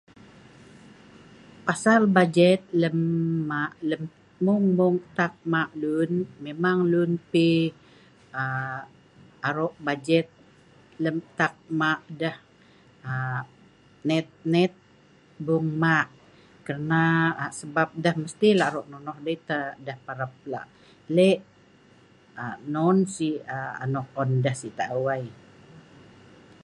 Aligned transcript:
pasal 1.67 2.01
bajet 2.15 2.61
lem 2.81 2.97
hma' 3.47 3.73
lem 3.89 4.03
mung 4.45 4.65
mung 4.77 4.97
tak 5.17 5.33
ma' 5.53 5.69
lun 5.81 6.11
memang 6.45 6.79
lun 6.93 7.11
pi 7.31 7.49
aa 8.39 8.79
arok 9.47 9.73
bajet 9.85 10.27
lem 11.03 11.17
tak 11.39 11.53
ma' 11.79 11.99
deh 12.19 12.37
aa 13.09 13.39
net 14.07 14.27
net 14.53 14.73
bung 15.45 15.69
ma 15.83 15.97
karna 16.65 17.01
aa 17.41 17.49
sebab 17.59 17.87
deh 18.03 18.15
mesti 18.23 18.47
lak 18.57 18.69
arok 18.69 18.87
nonoh 18.91 19.17
dei 19.25 19.37
teh 19.49 19.65
deh 19.85 19.97
parap 20.05 20.31
lak 20.51 20.67
lek 21.15 21.39
aa 22.41 22.55
non 22.73 22.97
sik 23.15 23.37
aa 23.55 23.71
anok 23.83 24.07
on 24.21 24.29
deh 24.43 24.55
sik 24.61 24.73
taeu 24.79 25.05
ai 25.15 25.25